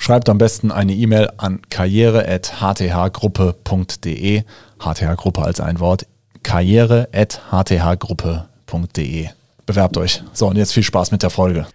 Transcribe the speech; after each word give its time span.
Schreibt 0.00 0.28
am 0.30 0.38
besten 0.38 0.70
eine 0.70 0.94
E-Mail 0.94 1.28
an 1.36 1.60
karriere.hthgruppe.de. 1.68 4.42
HTH-Gruppe 4.78 5.42
als 5.42 5.60
ein 5.60 5.80
Wort. 5.80 6.06
karriere.hthgruppe.de. 6.44 9.28
Bewerbt 9.66 9.96
euch. 9.98 10.22
So, 10.32 10.46
und 10.46 10.56
jetzt 10.56 10.72
viel 10.72 10.84
Spaß 10.84 11.10
mit 11.10 11.24
der 11.24 11.30
Folge. 11.30 11.66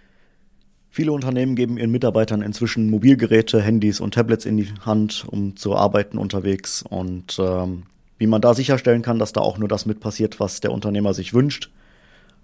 Viele 0.88 1.12
Unternehmen 1.12 1.54
geben 1.54 1.76
ihren 1.76 1.90
Mitarbeitern 1.90 2.40
inzwischen 2.40 2.88
Mobilgeräte, 2.88 3.60
Handys 3.60 4.00
und 4.00 4.14
Tablets 4.14 4.46
in 4.46 4.56
die 4.56 4.72
Hand, 4.80 5.26
um 5.28 5.54
zu 5.56 5.76
arbeiten 5.76 6.16
unterwegs. 6.16 6.82
Und 6.82 7.38
ähm, 7.38 7.82
wie 8.16 8.26
man 8.26 8.40
da 8.40 8.54
sicherstellen 8.54 9.02
kann, 9.02 9.18
dass 9.18 9.34
da 9.34 9.42
auch 9.42 9.58
nur 9.58 9.68
das 9.68 9.84
mit 9.84 10.00
passiert, 10.00 10.40
was 10.40 10.60
der 10.60 10.72
Unternehmer 10.72 11.12
sich 11.12 11.34
wünscht, 11.34 11.70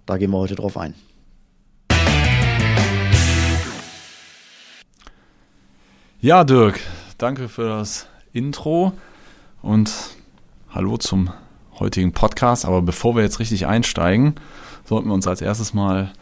da 0.05 0.17
gehen 0.17 0.29
wir 0.29 0.37
heute 0.37 0.53
drauf 0.55 0.77
ein. 0.77 0.93
Ja, 6.23 6.43
Dirk, 6.43 6.79
danke 7.17 7.49
für 7.49 7.67
das 7.67 8.05
Intro 8.31 8.93
und 9.63 9.91
hallo 10.69 10.97
zum 10.97 11.31
heutigen 11.79 12.11
Podcast. 12.11 12.63
Aber 12.63 12.83
bevor 12.83 13.15
wir 13.15 13.23
jetzt 13.23 13.39
richtig 13.39 13.65
einsteigen, 13.65 14.35
sollten 14.85 15.07
wir 15.07 15.15
uns 15.15 15.25
als 15.25 15.41
erstes 15.41 15.73
mal 15.73 16.13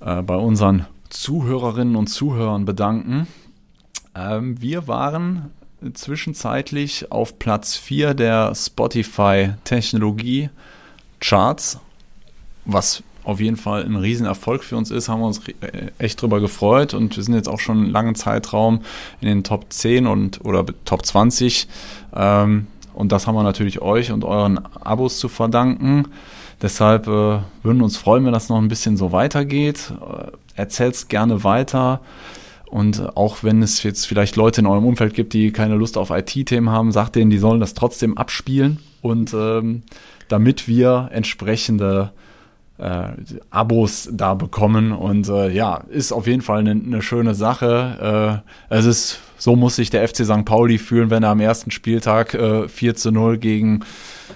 äh, 0.00 0.20
bei 0.22 0.34
unseren 0.34 0.86
Zuhörerinnen 1.10 1.94
und 1.94 2.08
Zuhörern 2.08 2.64
bedanken. 2.64 3.28
Ähm, 4.16 4.60
wir 4.60 4.88
waren 4.88 5.52
zwischenzeitlich 5.92 7.12
auf 7.12 7.38
Platz 7.38 7.76
4 7.76 8.14
der 8.14 8.52
Spotify 8.56 9.52
Technologie 9.62 10.50
Charts, 11.20 11.78
was 12.64 13.04
auf 13.24 13.40
jeden 13.40 13.56
Fall 13.56 13.84
ein 13.84 13.96
Riesenerfolg 13.96 14.62
für 14.62 14.76
uns 14.76 14.90
ist, 14.90 15.08
haben 15.08 15.20
wir 15.20 15.26
uns 15.26 15.40
äh, 15.48 15.90
echt 15.98 16.20
drüber 16.20 16.40
gefreut 16.40 16.94
und 16.94 17.16
wir 17.16 17.22
sind 17.22 17.34
jetzt 17.34 17.48
auch 17.48 17.60
schon 17.60 17.78
einen 17.78 17.90
langen 17.90 18.14
Zeitraum 18.14 18.80
in 19.20 19.28
den 19.28 19.44
Top 19.44 19.66
10 19.70 20.06
und 20.06 20.44
oder 20.44 20.64
Top 20.84 21.04
20. 21.04 21.66
Ähm, 22.14 22.66
und 22.92 23.10
das 23.12 23.26
haben 23.26 23.34
wir 23.34 23.42
natürlich 23.42 23.82
euch 23.82 24.12
und 24.12 24.24
euren 24.24 24.58
Abos 24.76 25.18
zu 25.18 25.28
verdanken. 25.28 26.08
Deshalb 26.62 27.06
äh, 27.08 27.40
würden 27.62 27.82
uns 27.82 27.96
freuen, 27.96 28.24
wenn 28.24 28.32
das 28.32 28.48
noch 28.48 28.58
ein 28.58 28.68
bisschen 28.68 28.96
so 28.96 29.12
weitergeht. 29.12 29.92
Äh, 30.00 30.30
Erzählt 30.56 31.08
gerne 31.08 31.42
weiter. 31.42 32.00
Und 32.66 33.16
auch 33.16 33.42
wenn 33.42 33.62
es 33.62 33.82
jetzt 33.82 34.06
vielleicht 34.06 34.36
Leute 34.36 34.60
in 34.60 34.66
eurem 34.66 34.84
Umfeld 34.84 35.14
gibt, 35.14 35.32
die 35.32 35.50
keine 35.50 35.74
Lust 35.74 35.98
auf 35.98 36.10
IT-Themen 36.10 36.70
haben, 36.70 36.92
sagt 36.92 37.16
denen, 37.16 37.30
die 37.30 37.38
sollen 37.38 37.60
das 37.60 37.74
trotzdem 37.74 38.16
abspielen. 38.16 38.78
Und 39.02 39.34
ähm, 39.34 39.82
damit 40.28 40.68
wir 40.68 41.08
entsprechende 41.12 42.12
äh, 42.78 43.08
Abos 43.50 44.08
da 44.12 44.34
bekommen. 44.34 44.92
Und 44.92 45.28
äh, 45.28 45.50
ja, 45.50 45.84
ist 45.90 46.12
auf 46.12 46.26
jeden 46.26 46.42
Fall 46.42 46.60
eine, 46.60 46.72
eine 46.72 47.02
schöne 47.02 47.34
Sache. 47.34 48.42
Äh, 48.70 48.76
es 48.76 48.84
ist, 48.84 49.20
so 49.38 49.56
muss 49.56 49.76
sich 49.76 49.90
der 49.90 50.06
FC 50.08 50.24
St. 50.24 50.44
Pauli 50.44 50.78
fühlen, 50.78 51.10
wenn 51.10 51.22
er 51.22 51.30
am 51.30 51.40
ersten 51.40 51.70
Spieltag 51.70 52.34
äh, 52.34 52.68
4 52.68 52.94
zu 52.96 53.12
0 53.12 53.38
gegen 53.38 53.84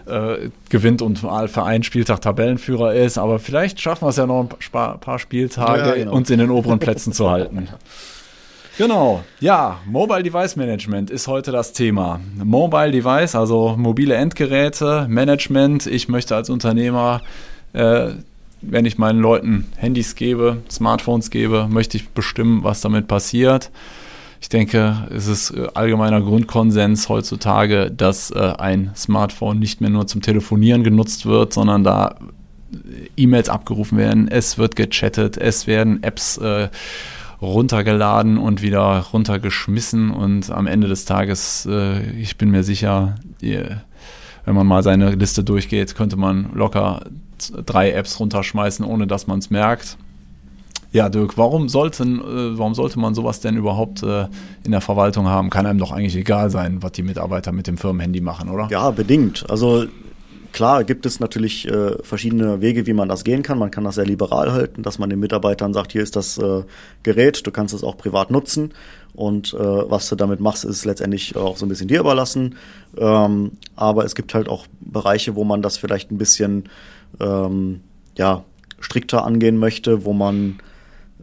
äh, 0.06 0.50
gewinnt 0.69 1.03
und 1.03 1.19
für 1.19 1.62
einen 1.64 1.83
Spieltag 1.83 2.20
Tabellenführer 2.20 2.95
ist. 2.95 3.19
Aber 3.19 3.39
vielleicht 3.39 3.80
schaffen 3.80 4.05
wir 4.05 4.11
es 4.11 4.17
ja 4.17 4.27
noch 4.27 4.41
ein 4.41 4.48
paar, 4.70 4.98
paar 4.98 5.19
Spieltage, 5.19 5.89
ja, 5.89 5.95
genau. 5.95 6.13
uns 6.13 6.30
in 6.30 6.39
den 6.39 6.51
oberen 6.51 6.79
Plätzen 6.79 7.13
zu 7.13 7.30
halten. 7.30 7.68
Genau, 8.79 9.24
ja, 9.40 9.80
Mobile 9.86 10.23
Device 10.23 10.55
Management 10.55 11.11
ist 11.11 11.27
heute 11.27 11.51
das 11.51 11.73
Thema. 11.73 12.20
Mobile 12.36 12.92
Device, 12.92 13.34
also 13.34 13.74
mobile 13.77 14.14
Endgeräte, 14.14 15.07
Management. 15.08 15.89
Ich 15.89 16.08
möchte 16.08 16.36
als 16.36 16.48
Unternehmer 16.48 17.23
äh, 17.73 18.11
wenn 18.61 18.84
ich 18.84 18.98
meinen 18.98 19.20
Leuten 19.20 19.67
Handys 19.77 20.14
gebe, 20.14 20.62
Smartphones 20.70 21.30
gebe, 21.30 21.68
möchte 21.68 21.96
ich 21.96 22.08
bestimmen, 22.08 22.64
was 22.64 22.80
damit 22.80 23.08
passiert. 23.08 23.70
Ich 24.40 24.48
denke, 24.48 25.08
es 25.14 25.27
ist 25.27 25.51
äh, 25.51 25.68
allgemeiner 25.74 26.20
Grundkonsens 26.20 27.08
heutzutage, 27.08 27.90
dass 27.90 28.30
äh, 28.30 28.55
ein 28.58 28.92
Smartphone 28.95 29.58
nicht 29.58 29.80
mehr 29.80 29.90
nur 29.90 30.07
zum 30.07 30.23
Telefonieren 30.23 30.84
genutzt 30.84 31.27
wird, 31.27 31.52
sondern 31.52 31.83
da 31.83 32.17
äh, 32.73 33.08
E-Mails 33.17 33.48
abgerufen 33.48 33.98
werden, 33.98 34.28
es 34.28 34.58
wird 34.58 34.77
gechattet, 34.77 35.36
es 35.36 35.67
werden 35.67 36.02
Apps 36.02 36.36
äh, 36.39 36.68
runtergeladen 37.40 38.39
und 38.39 38.62
wieder 38.62 39.07
runtergeschmissen 39.12 40.11
und 40.11 40.51
am 40.51 40.67
Ende 40.67 40.89
des 40.89 41.05
Tages, 41.05 41.67
äh, 41.70 42.11
ich 42.12 42.36
bin 42.36 42.51
mir 42.51 42.62
sicher, 42.62 43.17
die, 43.40 43.61
wenn 44.45 44.55
man 44.55 44.67
mal 44.67 44.83
seine 44.83 45.11
Liste 45.14 45.45
durchgeht, 45.45 45.95
könnte 45.95 46.17
man 46.17 46.51
locker 46.55 47.02
drei 47.67 47.93
Apps 47.93 48.19
runterschmeißen, 48.21 48.85
ohne 48.85 49.07
dass 49.07 49.27
man 49.27 49.39
es 49.39 49.51
merkt. 49.51 49.97
Ja, 50.91 51.11
Dirk, 51.11 51.37
warum, 51.37 51.69
sollten, 51.69 52.19
äh, 52.21 52.59
warum 52.59 52.75
sollte 52.75 52.99
man 52.99 53.15
sowas 53.15 53.41
denn 53.41 53.57
überhaupt 53.57 54.03
äh, 54.03 54.27
in 54.65 54.71
der 54.71 54.81
Verwaltung 54.81 55.27
haben? 55.27 55.51
Kann 55.51 55.67
einem 55.67 55.79
doch 55.79 55.93
eigentlich 55.93 56.17
egal 56.17 56.51
sein, 56.51 56.83
was 56.83 56.93
die 56.93 57.03
Mitarbeiter 57.03 57.53
mit 57.53 57.67
dem 57.67 57.77
Firmenhandy 57.77 58.23
machen, 58.23 58.49
oder? 58.49 58.69
Ja, 58.71 58.91
bedingt. 58.91 59.45
Also 59.51 59.85
klar 60.53 60.85
gibt 60.85 61.07
es 61.07 61.20
natürlich 61.20 61.69
äh, 61.69 62.03
verschiedene 62.03 62.61
Wege, 62.61 62.86
wie 62.86 62.92
man 62.92 63.09
das 63.09 63.25
gehen 63.25 63.42
kann. 63.42 63.59
Man 63.59 63.70
kann 63.70 63.85
das 63.85 63.97
sehr 63.97 64.07
liberal 64.07 64.53
halten, 64.53 64.83
dass 64.83 64.98
man 64.98 65.11
den 65.11 65.20
Mitarbeitern 65.20 65.73
sagt, 65.73 65.92
hier 65.92 66.03
ist 66.03 66.17
das 66.17 66.39
äh, 66.39 66.63
Gerät, 67.03 67.47
du 67.47 67.51
kannst 67.51 67.75
es 67.75 67.85
auch 67.85 67.97
privat 67.97 68.31
nutzen. 68.31 68.73
Und 69.14 69.53
äh, 69.55 69.58
was 69.58 70.08
du 70.08 70.17
damit 70.17 70.41
machst, 70.41 70.64
ist 70.64 70.85
letztendlich 70.85 71.37
auch 71.37 71.57
so 71.57 71.67
ein 71.67 71.69
bisschen 71.69 71.89
dir 71.89 72.01
überlassen. 72.01 72.57
Ähm, 72.97 73.53
aber 73.75 74.05
es 74.05 74.14
gibt 74.14 74.35
halt 74.35 74.48
auch 74.48 74.67
Bereiche, 74.81 75.35
wo 75.35 75.45
man 75.45 75.63
das 75.63 75.77
vielleicht 75.77 76.11
ein 76.11 76.19
bisschen 76.19 76.69
ähm, 77.20 77.81
ja, 78.17 78.45
strikter 78.81 79.25
angehen 79.25 79.58
möchte, 79.58 80.05
wo 80.05 80.13
man 80.13 80.58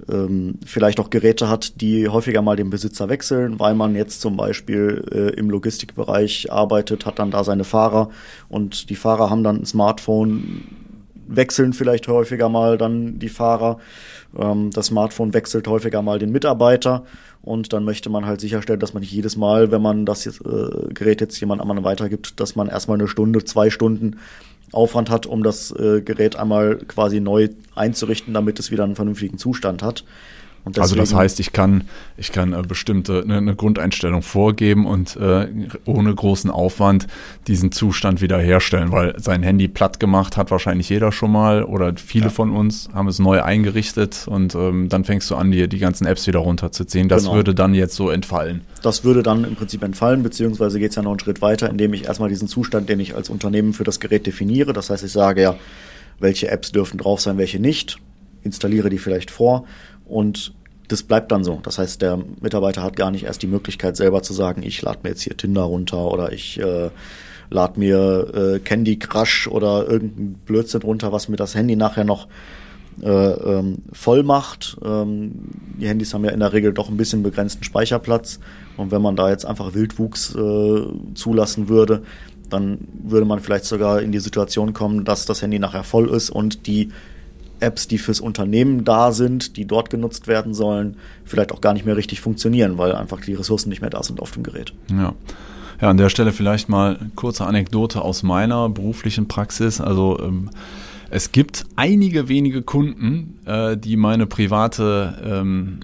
ähm, 0.09 0.59
vielleicht 0.65 0.99
auch 0.99 1.09
Geräte 1.09 1.49
hat, 1.49 1.81
die 1.81 2.07
häufiger 2.09 2.41
mal 2.41 2.55
den 2.55 2.69
Besitzer 2.69 3.09
wechseln, 3.09 3.59
weil 3.59 3.75
man 3.75 3.95
jetzt 3.95 4.21
zum 4.21 4.37
Beispiel 4.37 5.03
äh, 5.11 5.39
im 5.39 5.49
Logistikbereich 5.49 6.51
arbeitet, 6.51 7.05
hat 7.05 7.19
dann 7.19 7.31
da 7.31 7.43
seine 7.43 7.63
Fahrer 7.63 8.09
und 8.49 8.89
die 8.89 8.95
Fahrer 8.95 9.29
haben 9.29 9.43
dann 9.43 9.61
ein 9.61 9.65
Smartphone, 9.65 10.63
wechseln 11.27 11.73
vielleicht 11.73 12.07
häufiger 12.07 12.49
mal 12.49 12.77
dann 12.77 13.19
die 13.19 13.29
Fahrer. 13.29 13.79
Ähm, 14.37 14.69
das 14.71 14.87
Smartphone 14.87 15.33
wechselt 15.33 15.67
häufiger 15.67 16.01
mal 16.01 16.19
den 16.19 16.31
Mitarbeiter 16.31 17.03
und 17.41 17.73
dann 17.73 17.85
möchte 17.85 18.09
man 18.09 18.25
halt 18.25 18.41
sicherstellen, 18.41 18.79
dass 18.79 18.93
man 18.93 19.01
nicht 19.01 19.13
jedes 19.13 19.37
Mal, 19.37 19.71
wenn 19.71 19.81
man 19.81 20.05
das 20.05 20.25
äh, 20.25 20.31
Gerät 20.93 21.21
jetzt 21.21 21.39
jemand 21.39 21.61
anderen 21.61 21.83
weitergibt, 21.83 22.39
dass 22.39 22.55
man 22.55 22.67
erstmal 22.67 22.97
eine 22.97 23.07
Stunde, 23.07 23.43
zwei 23.43 23.69
Stunden 23.69 24.17
Aufwand 24.75 25.09
hat, 25.09 25.25
um 25.25 25.43
das 25.43 25.71
äh, 25.71 26.01
Gerät 26.01 26.35
einmal 26.35 26.77
quasi 26.77 27.19
neu 27.19 27.49
einzurichten, 27.75 28.33
damit 28.33 28.59
es 28.59 28.71
wieder 28.71 28.83
einen 28.83 28.95
vernünftigen 28.95 29.37
Zustand 29.37 29.81
hat. 29.81 30.03
Deswegen, 30.67 30.81
also 30.81 30.95
das 30.95 31.13
heißt, 31.13 31.39
ich 31.39 31.53
kann, 31.53 31.83
ich 32.17 32.31
kann 32.31 32.53
äh, 32.53 32.63
bestimmte 32.67 33.21
eine, 33.21 33.37
eine, 33.37 33.55
Grundeinstellung 33.55 34.23
vorgeben 34.23 34.87
und 34.87 35.15
äh, 35.15 35.47
ohne 35.85 36.13
großen 36.13 36.49
Aufwand 36.49 37.05
diesen 37.47 37.71
Zustand 37.71 38.19
wiederherstellen, 38.21 38.91
weil 38.91 39.13
sein 39.19 39.43
Handy 39.43 39.67
platt 39.67 39.99
gemacht 39.99 40.37
hat 40.37 40.49
wahrscheinlich 40.49 40.89
jeder 40.89 41.11
schon 41.11 41.31
mal 41.31 41.63
oder 41.63 41.93
viele 41.95 42.25
ja. 42.25 42.31
von 42.31 42.51
uns 42.51 42.89
haben 42.93 43.07
es 43.07 43.19
neu 43.19 43.43
eingerichtet 43.43 44.25
und 44.27 44.55
ähm, 44.55 44.89
dann 44.89 45.03
fängst 45.03 45.29
du 45.29 45.35
an, 45.35 45.51
dir 45.51 45.67
die 45.67 45.77
ganzen 45.77 46.07
Apps 46.07 46.25
wieder 46.25 46.39
runterzuziehen. 46.39 47.09
Das 47.09 47.23
genau. 47.23 47.35
würde 47.35 47.53
dann 47.53 47.75
jetzt 47.75 47.95
so 47.95 48.09
entfallen. 48.09 48.61
Das 48.81 49.03
würde 49.03 49.21
dann 49.21 49.43
im 49.43 49.55
Prinzip 49.55 49.83
entfallen, 49.83 50.23
beziehungsweise 50.23 50.79
geht 50.79 50.89
es 50.89 50.95
ja 50.95 51.03
noch 51.03 51.11
einen 51.11 51.19
Schritt 51.19 51.43
weiter, 51.43 51.69
indem 51.69 51.93
ich 51.93 52.05
erstmal 52.05 52.29
diesen 52.29 52.47
Zustand, 52.47 52.89
den 52.89 52.99
ich 52.99 53.15
als 53.15 53.29
Unternehmen 53.29 53.73
für 53.73 53.83
das 53.83 53.99
Gerät 53.99 54.25
definiere, 54.25 54.73
das 54.73 54.89
heißt, 54.89 55.03
ich 55.03 55.11
sage 55.11 55.43
ja, 55.43 55.55
welche 56.19 56.49
Apps 56.49 56.71
dürfen 56.71 56.97
drauf 56.97 57.21
sein, 57.21 57.37
welche 57.37 57.59
nicht, 57.59 57.97
installiere 58.43 58.89
die 58.89 58.97
vielleicht 58.97 59.31
vor 59.31 59.65
und 60.05 60.53
das 60.87 61.03
bleibt 61.03 61.31
dann 61.31 61.43
so. 61.43 61.59
Das 61.63 61.79
heißt, 61.79 62.01
der 62.01 62.19
Mitarbeiter 62.41 62.83
hat 62.83 62.95
gar 62.95 63.11
nicht 63.11 63.25
erst 63.25 63.41
die 63.41 63.47
Möglichkeit, 63.47 63.97
selber 63.97 64.21
zu 64.21 64.33
sagen, 64.33 64.63
ich 64.63 64.81
lade 64.81 64.99
mir 65.03 65.09
jetzt 65.09 65.21
hier 65.21 65.35
Tinder 65.35 65.63
runter 65.63 66.11
oder 66.11 66.31
ich 66.31 66.59
äh, 66.59 66.89
lade 67.49 67.79
mir 67.79 68.55
äh, 68.55 68.59
Candy 68.59 68.97
Crush 68.97 69.47
oder 69.47 69.87
irgendein 69.89 70.33
Blödsinn 70.45 70.81
runter, 70.81 71.11
was 71.11 71.27
mir 71.27 71.37
das 71.37 71.55
Handy 71.55 71.75
nachher 71.75 72.03
noch 72.03 72.27
äh, 73.01 73.07
ähm, 73.09 73.79
voll 73.91 74.23
macht. 74.23 74.77
Ähm, 74.83 75.31
die 75.79 75.87
Handys 75.87 76.13
haben 76.13 76.23
ja 76.23 76.31
in 76.31 76.39
der 76.39 76.53
Regel 76.53 76.73
doch 76.73 76.89
ein 76.89 76.97
bisschen 76.97 77.23
begrenzten 77.23 77.63
Speicherplatz. 77.63 78.39
Und 78.77 78.91
wenn 78.91 79.01
man 79.01 79.15
da 79.15 79.29
jetzt 79.29 79.45
einfach 79.45 79.73
Wildwuchs 79.73 80.35
äh, 80.35 80.83
zulassen 81.13 81.67
würde, 81.67 82.03
dann 82.49 82.77
würde 83.03 83.25
man 83.25 83.39
vielleicht 83.39 83.65
sogar 83.65 84.01
in 84.01 84.11
die 84.11 84.19
Situation 84.19 84.73
kommen, 84.73 85.03
dass 85.03 85.25
das 85.25 85.41
Handy 85.41 85.59
nachher 85.59 85.83
voll 85.83 86.09
ist 86.09 86.29
und 86.29 86.67
die 86.67 86.91
Apps, 87.59 87.87
die 87.87 87.97
fürs 87.97 88.19
Unternehmen 88.19 88.83
da 88.83 89.11
sind, 89.11 89.57
die 89.57 89.65
dort 89.65 89.89
genutzt 89.89 90.27
werden 90.27 90.53
sollen, 90.53 90.97
vielleicht 91.23 91.51
auch 91.51 91.61
gar 91.61 91.73
nicht 91.73 91.85
mehr 91.85 91.97
richtig 91.97 92.21
funktionieren, 92.21 92.77
weil 92.77 92.93
einfach 92.93 93.21
die 93.21 93.33
Ressourcen 93.33 93.69
nicht 93.69 93.81
mehr 93.81 93.89
da 93.89 94.03
sind 94.03 94.21
auf 94.21 94.31
dem 94.31 94.43
Gerät. 94.43 94.73
Ja. 94.91 95.13
Ja, 95.81 95.89
an 95.89 95.97
der 95.97 96.07
Stelle 96.09 96.31
vielleicht 96.31 96.69
mal 96.69 96.97
kurze 97.15 97.45
Anekdote 97.45 98.01
aus 98.01 98.23
meiner 98.23 98.69
beruflichen 98.69 99.27
Praxis. 99.27 99.81
Also 99.81 100.17
ähm, 100.21 100.49
es 101.09 101.31
gibt 101.33 101.65
einige 101.75 102.29
wenige 102.29 102.61
Kunden, 102.61 103.39
äh, 103.45 103.75
die 103.75 103.97
meine 103.97 104.25
private 104.25 105.21
ähm, 105.23 105.79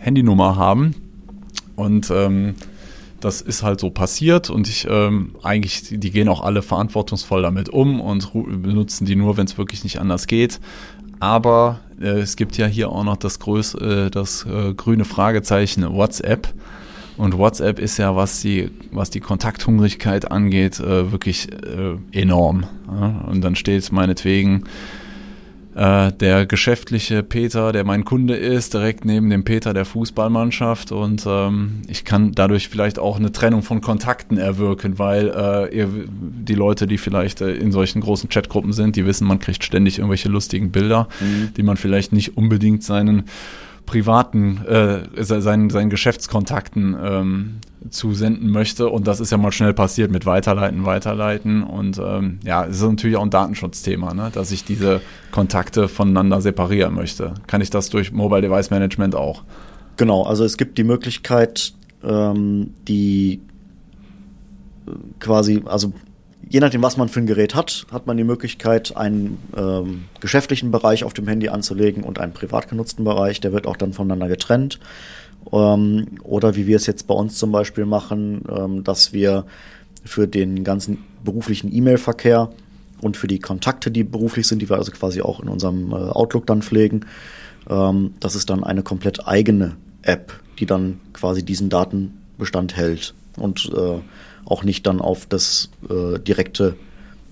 Handynummer 0.00 0.56
haben 0.56 0.94
und 1.76 2.10
ähm, 2.10 2.56
das 3.20 3.40
ist 3.40 3.62
halt 3.62 3.80
so 3.80 3.90
passiert 3.90 4.50
und 4.50 4.68
ich 4.68 4.86
ähm, 4.88 5.34
eigentlich, 5.42 5.82
die 5.90 6.10
gehen 6.10 6.28
auch 6.28 6.40
alle 6.40 6.62
verantwortungsvoll 6.62 7.42
damit 7.42 7.68
um 7.68 8.00
und 8.00 8.32
benutzen 8.32 9.06
die 9.06 9.16
nur, 9.16 9.36
wenn 9.36 9.46
es 9.46 9.58
wirklich 9.58 9.82
nicht 9.84 10.00
anders 10.00 10.26
geht. 10.26 10.60
Aber 11.20 11.80
äh, 12.00 12.20
es 12.20 12.36
gibt 12.36 12.56
ja 12.56 12.66
hier 12.66 12.90
auch 12.90 13.04
noch 13.04 13.16
das, 13.16 13.38
Größ 13.40 13.74
äh, 13.74 14.10
das 14.10 14.46
äh, 14.46 14.74
grüne 14.74 15.04
Fragezeichen 15.04 15.84
WhatsApp. 15.92 16.54
Und 17.16 17.36
WhatsApp 17.36 17.80
ist 17.80 17.98
ja, 17.98 18.14
was 18.14 18.40
die, 18.40 18.70
was 18.92 19.10
die 19.10 19.18
Kontakthungrigkeit 19.18 20.30
angeht, 20.30 20.78
äh, 20.78 21.10
wirklich 21.10 21.48
äh, 21.52 21.96
enorm. 22.12 22.66
Ja? 22.86 23.24
Und 23.26 23.40
dann 23.40 23.56
steht 23.56 23.90
meinetwegen 23.90 24.64
äh, 25.78 26.12
der 26.12 26.44
geschäftliche 26.44 27.22
Peter, 27.22 27.70
der 27.70 27.84
mein 27.84 28.04
Kunde 28.04 28.34
ist, 28.34 28.74
direkt 28.74 29.04
neben 29.04 29.30
dem 29.30 29.44
Peter 29.44 29.72
der 29.72 29.84
Fußballmannschaft 29.84 30.90
und 30.90 31.24
ähm, 31.24 31.82
ich 31.86 32.04
kann 32.04 32.32
dadurch 32.32 32.68
vielleicht 32.68 32.98
auch 32.98 33.16
eine 33.16 33.30
Trennung 33.30 33.62
von 33.62 33.80
Kontakten 33.80 34.38
erwirken, 34.38 34.98
weil 34.98 35.28
äh, 35.28 35.76
ihr, 35.76 35.88
die 36.08 36.56
Leute, 36.56 36.88
die 36.88 36.98
vielleicht 36.98 37.42
äh, 37.42 37.54
in 37.54 37.70
solchen 37.70 38.00
großen 38.00 38.28
Chatgruppen 38.28 38.72
sind, 38.72 38.96
die 38.96 39.06
wissen, 39.06 39.28
man 39.28 39.38
kriegt 39.38 39.62
ständig 39.62 39.98
irgendwelche 39.98 40.28
lustigen 40.28 40.72
Bilder, 40.72 41.08
mhm. 41.20 41.54
die 41.56 41.62
man 41.62 41.76
vielleicht 41.76 42.12
nicht 42.12 42.36
unbedingt 42.36 42.82
seinen 42.82 43.24
privaten, 43.88 44.58
äh, 44.66 45.24
seinen, 45.24 45.70
seinen 45.70 45.88
Geschäftskontakten 45.88 46.94
ähm, 47.02 47.54
zusenden 47.88 48.50
möchte. 48.50 48.90
Und 48.90 49.06
das 49.06 49.18
ist 49.18 49.32
ja 49.32 49.38
mal 49.38 49.50
schnell 49.50 49.72
passiert 49.72 50.10
mit 50.10 50.26
Weiterleiten, 50.26 50.84
Weiterleiten. 50.84 51.62
Und 51.62 51.98
ähm, 51.98 52.38
ja, 52.44 52.66
es 52.66 52.76
ist 52.76 52.82
natürlich 52.82 53.16
auch 53.16 53.22
ein 53.22 53.30
Datenschutzthema, 53.30 54.12
ne? 54.12 54.30
dass 54.30 54.52
ich 54.52 54.62
diese 54.64 55.00
Kontakte 55.30 55.88
voneinander 55.88 56.42
separieren 56.42 56.94
möchte. 56.94 57.32
Kann 57.46 57.62
ich 57.62 57.70
das 57.70 57.88
durch 57.88 58.12
Mobile 58.12 58.42
Device 58.42 58.68
Management 58.68 59.14
auch? 59.14 59.42
Genau, 59.96 60.22
also 60.22 60.44
es 60.44 60.58
gibt 60.58 60.76
die 60.76 60.84
Möglichkeit, 60.84 61.72
ähm, 62.04 62.74
die 62.86 63.40
äh, 64.86 64.90
quasi, 65.18 65.62
also 65.64 65.94
je 66.48 66.60
nachdem, 66.60 66.82
was 66.82 66.96
man 66.96 67.08
für 67.08 67.20
ein 67.20 67.26
Gerät 67.26 67.54
hat, 67.54 67.86
hat 67.92 68.06
man 68.06 68.16
die 68.16 68.24
Möglichkeit, 68.24 68.96
einen 68.96 69.38
ähm, 69.56 70.04
geschäftlichen 70.20 70.70
Bereich 70.70 71.04
auf 71.04 71.12
dem 71.12 71.28
Handy 71.28 71.48
anzulegen 71.48 72.02
und 72.02 72.18
einen 72.18 72.32
privat 72.32 72.68
genutzten 72.68 73.04
Bereich. 73.04 73.40
Der 73.40 73.52
wird 73.52 73.66
auch 73.66 73.76
dann 73.76 73.92
voneinander 73.92 74.28
getrennt. 74.28 74.78
Ähm, 75.52 76.06
oder 76.22 76.56
wie 76.56 76.66
wir 76.66 76.76
es 76.76 76.86
jetzt 76.86 77.06
bei 77.06 77.14
uns 77.14 77.36
zum 77.36 77.52
Beispiel 77.52 77.86
machen, 77.86 78.42
ähm, 78.50 78.84
dass 78.84 79.12
wir 79.12 79.44
für 80.04 80.26
den 80.26 80.64
ganzen 80.64 81.04
beruflichen 81.24 81.74
E-Mail-Verkehr 81.74 82.50
und 83.00 83.16
für 83.16 83.26
die 83.26 83.38
Kontakte, 83.38 83.90
die 83.90 84.04
beruflich 84.04 84.46
sind, 84.46 84.62
die 84.62 84.68
wir 84.68 84.76
also 84.76 84.92
quasi 84.92 85.20
auch 85.20 85.40
in 85.40 85.48
unserem 85.48 85.92
äh, 85.92 85.94
Outlook 85.94 86.46
dann 86.46 86.62
pflegen, 86.62 87.06
ähm, 87.68 88.14
das 88.20 88.34
ist 88.34 88.50
dann 88.50 88.64
eine 88.64 88.82
komplett 88.82 89.26
eigene 89.26 89.76
App, 90.02 90.32
die 90.58 90.66
dann 90.66 91.00
quasi 91.12 91.44
diesen 91.44 91.68
Datenbestand 91.68 92.76
hält 92.76 93.14
und 93.36 93.70
äh, 93.76 94.00
auch 94.48 94.64
nicht 94.64 94.86
dann 94.86 95.00
auf 95.00 95.26
das 95.26 95.70
äh, 95.88 96.18
direkte 96.18 96.76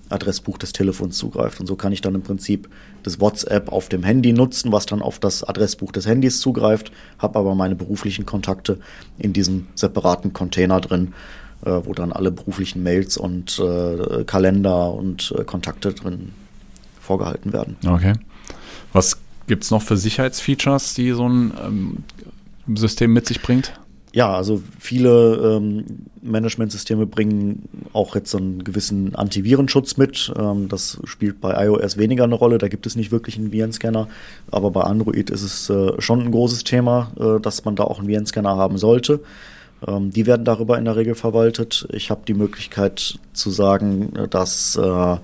Adressbuch 0.09 0.57
des 0.57 0.71
Telefons 0.71 1.17
zugreift. 1.17 1.59
Und 1.59 1.67
so 1.67 1.75
kann 1.75 1.91
ich 1.91 2.01
dann 2.01 2.15
im 2.15 2.21
Prinzip 2.21 2.69
das 3.03 3.19
WhatsApp 3.19 3.71
auf 3.71 3.89
dem 3.89 4.03
Handy 4.03 4.33
nutzen, 4.33 4.71
was 4.71 4.85
dann 4.85 5.01
auf 5.01 5.19
das 5.19 5.43
Adressbuch 5.43 5.91
des 5.91 6.05
Handys 6.05 6.39
zugreift, 6.39 6.91
habe 7.19 7.39
aber 7.39 7.55
meine 7.55 7.75
beruflichen 7.75 8.25
Kontakte 8.25 8.79
in 9.17 9.33
diesem 9.33 9.67
separaten 9.75 10.33
Container 10.33 10.79
drin, 10.79 11.13
äh, 11.65 11.71
wo 11.83 11.93
dann 11.93 12.11
alle 12.11 12.31
beruflichen 12.31 12.83
Mails 12.83 13.17
und 13.17 13.59
äh, 13.59 14.23
Kalender 14.23 14.93
und 14.93 15.33
äh, 15.37 15.43
Kontakte 15.43 15.93
drin 15.93 16.31
vorgehalten 17.01 17.53
werden. 17.53 17.77
Okay. 17.85 18.13
Was 18.93 19.17
gibt 19.47 19.63
es 19.63 19.71
noch 19.71 19.81
für 19.81 19.97
Sicherheitsfeatures, 19.97 20.93
die 20.93 21.11
so 21.11 21.27
ein 21.27 21.53
ähm, 21.65 21.97
System 22.75 23.13
mit 23.13 23.27
sich 23.27 23.41
bringt? 23.41 23.73
Ja, 24.13 24.33
also 24.33 24.61
viele 24.79 25.57
ähm, 25.57 25.83
Managementsysteme 26.21 27.05
bringen 27.05 27.67
auch 27.93 28.15
jetzt 28.15 28.31
so 28.31 28.37
einen 28.37 28.63
gewissen 28.63 29.15
Antivirenschutz 29.15 29.97
mit. 29.97 30.33
Ähm, 30.37 30.69
das 30.69 30.99
spielt 31.03 31.41
bei 31.41 31.65
iOS 31.65 31.97
weniger 31.97 32.23
eine 32.23 32.35
Rolle, 32.35 32.57
da 32.57 32.67
gibt 32.67 32.85
es 32.85 32.95
nicht 32.95 33.11
wirklich 33.11 33.37
einen 33.37 33.51
Virenscanner. 33.51 34.07
Aber 34.49 34.71
bei 34.71 34.81
Android 34.81 35.29
ist 35.29 35.43
es 35.43 35.69
äh, 35.69 36.01
schon 36.01 36.21
ein 36.21 36.31
großes 36.31 36.63
Thema, 36.63 37.11
äh, 37.19 37.39
dass 37.41 37.65
man 37.65 37.75
da 37.75 37.83
auch 37.83 37.99
einen 37.99 38.07
Virenscanner 38.07 38.55
haben 38.55 38.77
sollte. 38.77 39.19
Ähm, 39.85 40.11
die 40.11 40.25
werden 40.25 40.45
darüber 40.45 40.77
in 40.77 40.85
der 40.85 40.95
Regel 40.95 41.15
verwaltet. 41.15 41.87
Ich 41.91 42.09
habe 42.09 42.21
die 42.27 42.33
Möglichkeit 42.33 43.19
zu 43.33 43.49
sagen, 43.49 44.15
äh, 44.15 44.27
dass 44.27 44.77
äh, 44.77 45.17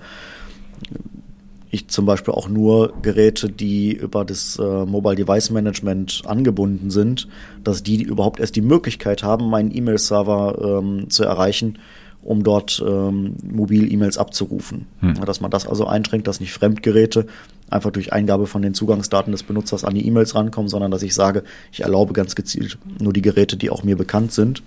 ich 1.74 1.88
zum 1.88 2.06
Beispiel 2.06 2.32
auch 2.32 2.48
nur 2.48 2.94
Geräte, 3.02 3.50
die 3.50 3.92
über 3.92 4.24
das 4.24 4.58
äh, 4.58 4.86
Mobile 4.86 5.16
Device 5.16 5.50
Management 5.50 6.22
angebunden 6.24 6.90
sind, 6.90 7.28
dass 7.64 7.82
die 7.82 8.02
überhaupt 8.02 8.40
erst 8.40 8.56
die 8.56 8.62
Möglichkeit 8.62 9.22
haben, 9.22 9.50
meinen 9.50 9.74
E-Mail-Server 9.74 10.80
ähm, 10.80 11.10
zu 11.10 11.24
erreichen, 11.24 11.78
um 12.22 12.44
dort 12.44 12.82
ähm, 12.86 13.34
Mobil-E-Mails 13.42 14.18
abzurufen. 14.18 14.86
Hm. 15.00 15.24
Dass 15.26 15.40
man 15.40 15.50
das 15.50 15.66
also 15.66 15.86
einschränkt, 15.86 16.28
dass 16.28 16.40
nicht 16.40 16.52
Fremdgeräte 16.52 17.26
einfach 17.68 17.90
durch 17.90 18.12
Eingabe 18.12 18.46
von 18.46 18.62
den 18.62 18.74
Zugangsdaten 18.74 19.32
des 19.32 19.42
Benutzers 19.42 19.84
an 19.84 19.94
die 19.94 20.06
E-Mails 20.06 20.34
rankommen, 20.34 20.68
sondern 20.68 20.92
dass 20.92 21.02
ich 21.02 21.12
sage, 21.12 21.42
ich 21.72 21.80
erlaube 21.80 22.12
ganz 22.12 22.34
gezielt 22.36 22.78
nur 23.00 23.12
die 23.12 23.22
Geräte, 23.22 23.56
die 23.56 23.70
auch 23.70 23.82
mir 23.82 23.96
bekannt 23.96 24.32
sind. 24.32 24.62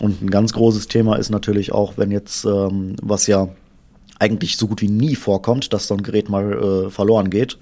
Und 0.00 0.22
ein 0.22 0.30
ganz 0.30 0.52
großes 0.54 0.88
Thema 0.88 1.16
ist 1.16 1.30
natürlich 1.30 1.72
auch, 1.72 1.94
wenn 1.98 2.10
jetzt, 2.10 2.44
ähm, 2.46 2.96
was 3.00 3.26
ja 3.26 3.48
eigentlich 4.20 4.56
so 4.56 4.68
gut 4.68 4.80
wie 4.82 4.88
nie 4.88 5.16
vorkommt, 5.16 5.72
dass 5.72 5.88
so 5.88 5.94
ein 5.94 6.02
Gerät 6.02 6.28
mal 6.28 6.52
äh, 6.86 6.90
verloren 6.90 7.30
geht. 7.30 7.58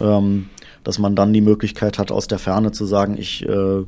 Ähm, 0.00 0.50
dass 0.84 1.00
man 1.00 1.16
dann 1.16 1.32
die 1.32 1.40
Möglichkeit 1.40 1.98
hat, 1.98 2.12
aus 2.12 2.28
der 2.28 2.38
Ferne 2.38 2.70
zu 2.70 2.86
sagen, 2.86 3.16
ich 3.18 3.44
äh, 3.44 3.82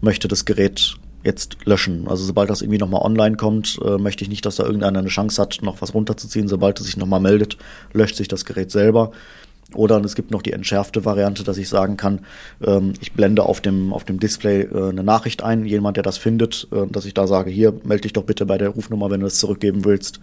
möchte 0.00 0.28
das 0.28 0.44
Gerät 0.44 0.94
jetzt 1.24 1.58
löschen. 1.64 2.06
Also 2.06 2.24
sobald 2.24 2.48
das 2.50 2.62
irgendwie 2.62 2.78
nochmal 2.78 3.02
online 3.02 3.36
kommt, 3.36 3.80
äh, 3.84 3.98
möchte 3.98 4.22
ich 4.22 4.30
nicht, 4.30 4.46
dass 4.46 4.56
da 4.56 4.64
irgendeiner 4.64 5.00
eine 5.00 5.08
Chance 5.08 5.42
hat, 5.42 5.58
noch 5.62 5.82
was 5.82 5.92
runterzuziehen. 5.92 6.46
Sobald 6.46 6.78
es 6.78 6.86
sich 6.86 6.96
nochmal 6.96 7.18
meldet, 7.18 7.58
löscht 7.92 8.14
sich 8.14 8.28
das 8.28 8.44
Gerät 8.44 8.70
selber. 8.70 9.10
Oder 9.74 10.02
es 10.04 10.14
gibt 10.14 10.30
noch 10.30 10.42
die 10.42 10.52
entschärfte 10.52 11.04
Variante, 11.04 11.42
dass 11.42 11.58
ich 11.58 11.68
sagen 11.68 11.96
kann, 11.96 12.20
ähm, 12.64 12.92
ich 13.00 13.12
blende 13.12 13.42
auf 13.42 13.60
dem, 13.60 13.92
auf 13.92 14.04
dem 14.04 14.20
Display 14.20 14.62
äh, 14.62 14.90
eine 14.90 15.02
Nachricht 15.02 15.42
ein, 15.42 15.64
jemand, 15.66 15.96
der 15.96 16.04
das 16.04 16.16
findet, 16.16 16.68
äh, 16.70 16.86
dass 16.86 17.04
ich 17.04 17.14
da 17.14 17.26
sage, 17.26 17.50
hier, 17.50 17.72
melde 17.82 18.02
dich 18.02 18.12
doch 18.12 18.22
bitte 18.22 18.46
bei 18.46 18.58
der 18.58 18.68
Rufnummer, 18.68 19.10
wenn 19.10 19.20
du 19.20 19.26
es 19.26 19.38
zurückgeben 19.38 19.84
willst. 19.84 20.20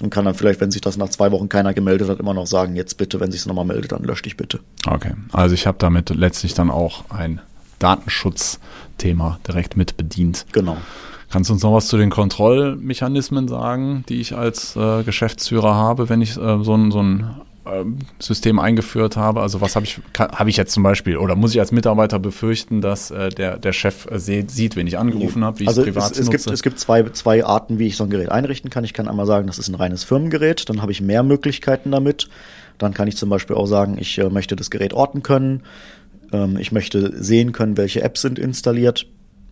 Und 0.00 0.10
kann 0.10 0.26
dann 0.26 0.34
vielleicht, 0.34 0.60
wenn 0.60 0.70
sich 0.70 0.82
das 0.82 0.98
nach 0.98 1.08
zwei 1.08 1.32
Wochen 1.32 1.48
keiner 1.48 1.72
gemeldet 1.72 2.08
hat, 2.10 2.20
immer 2.20 2.34
noch 2.34 2.46
sagen, 2.46 2.76
jetzt 2.76 2.98
bitte, 2.98 3.18
wenn 3.18 3.30
sich 3.30 3.40
es 3.40 3.46
nochmal 3.46 3.64
meldet, 3.64 3.92
dann 3.92 4.04
lösch 4.04 4.22
dich 4.22 4.36
bitte. 4.36 4.60
Okay, 4.86 5.12
also 5.32 5.54
ich 5.54 5.66
habe 5.66 5.78
damit 5.78 6.10
letztlich 6.10 6.52
dann 6.52 6.70
auch 6.70 7.10
ein 7.10 7.40
Datenschutzthema 7.78 9.38
direkt 9.46 9.76
mit 9.76 9.96
bedient. 9.96 10.44
Genau. 10.52 10.76
Kannst 11.30 11.50
du 11.50 11.54
uns 11.54 11.62
noch 11.62 11.72
was 11.72 11.88
zu 11.88 11.96
den 11.96 12.10
Kontrollmechanismen 12.10 13.48
sagen, 13.48 14.04
die 14.08 14.20
ich 14.20 14.36
als 14.36 14.76
äh, 14.76 15.02
Geschäftsführer 15.02 15.74
habe, 15.74 16.08
wenn 16.08 16.20
ich 16.20 16.36
äh, 16.36 16.62
so 16.62 16.74
ein, 16.74 16.90
so 16.92 17.02
ein 17.02 17.30
System 18.18 18.58
eingeführt 18.58 19.16
habe? 19.16 19.40
Also 19.40 19.60
was 19.60 19.76
habe 19.76 19.84
ich, 19.84 20.00
habe 20.18 20.50
ich 20.50 20.56
jetzt 20.56 20.72
zum 20.72 20.82
Beispiel 20.82 21.16
oder 21.16 21.36
muss 21.36 21.54
ich 21.54 21.60
als 21.60 21.72
Mitarbeiter 21.72 22.18
befürchten, 22.18 22.80
dass 22.80 23.10
äh, 23.10 23.28
der, 23.30 23.58
der 23.58 23.72
Chef 23.72 24.06
äh, 24.10 24.18
sieht, 24.18 24.76
wenn 24.76 24.86
ich 24.86 24.98
angerufen 24.98 25.44
habe, 25.44 25.60
wie 25.60 25.68
also 25.68 25.82
ich 25.82 25.88
es 25.88 25.94
privat 25.94 26.12
es, 26.12 26.18
es 26.18 26.26
nutze? 26.26 26.38
Gibt, 26.38 26.54
es 26.54 26.62
gibt 26.62 26.78
zwei, 26.78 27.02
zwei 27.10 27.44
Arten, 27.44 27.78
wie 27.78 27.86
ich 27.86 27.96
so 27.96 28.04
ein 28.04 28.10
Gerät 28.10 28.30
einrichten 28.30 28.70
kann. 28.70 28.84
Ich 28.84 28.92
kann 28.92 29.08
einmal 29.08 29.26
sagen, 29.26 29.46
das 29.46 29.58
ist 29.58 29.68
ein 29.68 29.74
reines 29.74 30.04
Firmengerät, 30.04 30.68
dann 30.68 30.82
habe 30.82 30.92
ich 30.92 31.00
mehr 31.00 31.22
Möglichkeiten 31.22 31.90
damit. 31.90 32.28
Dann 32.78 32.92
kann 32.94 33.08
ich 33.08 33.16
zum 33.16 33.30
Beispiel 33.30 33.56
auch 33.56 33.66
sagen, 33.66 33.96
ich 33.98 34.18
äh, 34.18 34.28
möchte 34.28 34.56
das 34.56 34.70
Gerät 34.70 34.92
orten 34.92 35.22
können. 35.22 35.62
Ähm, 36.32 36.56
ich 36.58 36.72
möchte 36.72 37.22
sehen 37.22 37.52
können, 37.52 37.76
welche 37.76 38.02
Apps 38.02 38.22
sind 38.22 38.38
installiert. 38.38 39.06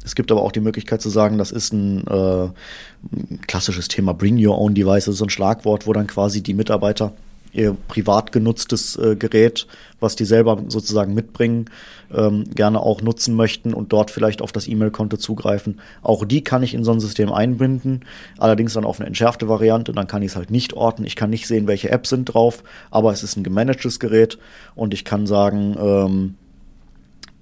Es 0.05 0.15
gibt 0.15 0.31
aber 0.31 0.43
auch 0.43 0.53
die 0.53 0.61
Möglichkeit 0.61 1.01
zu 1.01 1.09
sagen, 1.09 1.39
das 1.39 1.51
ist 1.51 1.73
ein, 1.73 2.07
äh, 2.07 2.45
ein 2.45 3.41
klassisches 3.47 3.89
Thema 3.89 4.13
Bring 4.13 4.45
Your 4.45 4.59
Own 4.59 4.75
Device, 4.75 5.07
das 5.07 5.15
ist 5.15 5.19
so 5.19 5.25
ein 5.25 5.31
Schlagwort, 5.31 5.87
wo 5.87 5.95
dann 5.95 6.07
quasi 6.07 6.43
die 6.43 6.53
Mitarbeiter 6.53 7.13
ihr 7.55 7.77
privat 7.89 8.33
genutztes 8.33 8.97
äh, 8.97 9.17
Gerät, 9.17 9.67
was 10.01 10.17
die 10.17 10.25
selber 10.25 10.63
sozusagen 10.69 11.15
mitbringen, 11.15 11.71
ähm, 12.13 12.45
gerne 12.55 12.81
auch 12.81 13.01
nutzen 13.01 13.35
möchten 13.35 13.73
und 13.73 13.93
dort 13.93 14.11
vielleicht 14.11 14.43
auf 14.43 14.53
das 14.53 14.69
E-Mail-Konto 14.69 15.17
zugreifen. 15.17 15.81
Auch 16.03 16.25
die 16.25 16.43
kann 16.45 16.63
ich 16.63 16.75
in 16.75 16.85
so 16.85 16.93
ein 16.93 17.01
System 17.01 17.33
einbinden, 17.33 18.05
allerdings 18.39 18.75
dann 18.75 18.85
auf 18.85 19.01
eine 19.01 19.07
entschärfte 19.07 19.49
Variante, 19.49 19.93
dann 19.93 20.07
kann 20.07 20.23
ich 20.23 20.33
es 20.33 20.37
halt 20.37 20.51
nicht 20.51 20.75
orten. 20.75 21.05
Ich 21.05 21.17
kann 21.17 21.31
nicht 21.31 21.47
sehen, 21.47 21.67
welche 21.67 21.91
Apps 21.91 22.11
sind 22.11 22.27
drauf, 22.27 22.63
aber 22.91 23.13
es 23.13 23.23
ist 23.23 23.37
ein 23.37 23.45
gemanagtes 23.45 24.01
Gerät 24.01 24.39
und 24.75 24.93
ich 24.93 25.05
kann 25.05 25.27
sagen, 25.27 25.77
ähm, 25.79 26.35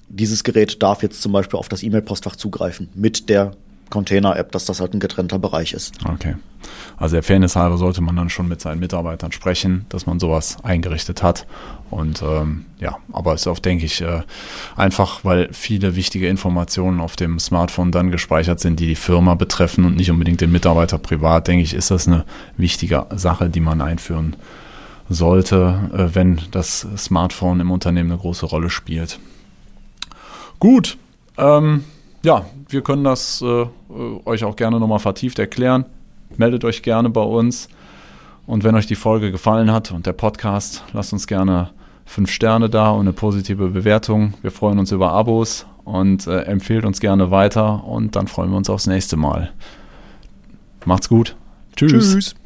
dieses 0.08 0.44
Gerät 0.44 0.82
darf 0.82 1.02
jetzt 1.02 1.22
zum 1.22 1.32
Beispiel 1.32 1.58
auf 1.58 1.70
das 1.70 1.82
E-Mail-Postfach 1.82 2.36
zugreifen 2.36 2.90
mit 2.94 3.30
der 3.30 3.52
Container-App, 3.92 4.50
dass 4.52 4.64
das 4.64 4.80
halt 4.80 4.94
ein 4.94 5.00
getrennter 5.00 5.38
Bereich 5.38 5.74
ist. 5.74 5.92
Okay. 6.04 6.34
Also 6.96 7.16
der 7.16 7.22
Fairness 7.22 7.56
halber 7.56 7.76
sollte 7.76 8.00
man 8.00 8.16
dann 8.16 8.30
schon 8.30 8.48
mit 8.48 8.60
seinen 8.60 8.78
Mitarbeitern 8.80 9.32
sprechen, 9.32 9.84
dass 9.90 10.06
man 10.06 10.18
sowas 10.18 10.56
eingerichtet 10.62 11.22
hat. 11.22 11.46
Und 11.90 12.22
ähm, 12.22 12.64
ja, 12.78 12.96
aber 13.12 13.34
ist 13.34 13.46
auch, 13.46 13.58
denke 13.58 13.84
ich, 13.84 14.00
äh, 14.00 14.22
einfach, 14.76 15.24
weil 15.24 15.48
viele 15.52 15.94
wichtige 15.94 16.28
Informationen 16.28 17.00
auf 17.00 17.16
dem 17.16 17.38
Smartphone 17.38 17.92
dann 17.92 18.10
gespeichert 18.10 18.60
sind, 18.60 18.80
die 18.80 18.86
die 18.86 18.94
Firma 18.94 19.34
betreffen 19.34 19.84
und 19.84 19.96
nicht 19.96 20.10
unbedingt 20.10 20.40
den 20.40 20.52
Mitarbeiter 20.52 20.98
privat, 20.98 21.48
denke 21.48 21.64
ich, 21.64 21.74
ist 21.74 21.90
das 21.90 22.08
eine 22.08 22.24
wichtige 22.56 23.06
Sache, 23.14 23.50
die 23.50 23.60
man 23.60 23.82
einführen 23.82 24.36
sollte, 25.10 25.90
äh, 25.94 26.14
wenn 26.14 26.40
das 26.50 26.86
Smartphone 26.96 27.60
im 27.60 27.70
Unternehmen 27.70 28.10
eine 28.10 28.20
große 28.20 28.46
Rolle 28.46 28.70
spielt. 28.70 29.18
Gut, 30.58 30.96
ähm, 31.36 31.84
ja, 32.24 32.46
wir 32.68 32.82
können 32.82 33.04
das 33.04 33.42
äh, 33.42 33.66
euch 34.24 34.44
auch 34.44 34.56
gerne 34.56 34.78
nochmal 34.78 34.98
vertieft 34.98 35.38
erklären. 35.38 35.86
Meldet 36.36 36.64
euch 36.64 36.82
gerne 36.82 37.10
bei 37.10 37.22
uns. 37.22 37.68
Und 38.46 38.64
wenn 38.64 38.74
euch 38.74 38.86
die 38.86 38.96
Folge 38.96 39.30
gefallen 39.30 39.70
hat 39.70 39.92
und 39.92 40.06
der 40.06 40.12
Podcast, 40.12 40.84
lasst 40.92 41.12
uns 41.12 41.26
gerne 41.26 41.70
fünf 42.04 42.30
Sterne 42.30 42.68
da 42.68 42.90
und 42.90 43.02
eine 43.02 43.12
positive 43.12 43.68
Bewertung. 43.68 44.34
Wir 44.42 44.50
freuen 44.50 44.78
uns 44.78 44.92
über 44.92 45.12
Abos 45.12 45.66
und 45.84 46.26
äh, 46.26 46.42
empfehlt 46.42 46.84
uns 46.84 47.00
gerne 47.00 47.30
weiter 47.30 47.84
und 47.84 48.16
dann 48.16 48.26
freuen 48.26 48.50
wir 48.50 48.56
uns 48.56 48.70
aufs 48.70 48.86
nächste 48.86 49.16
Mal. 49.16 49.52
Macht's 50.84 51.08
gut. 51.08 51.36
Tschüss. 51.76 52.12
Tschüss. 52.12 52.41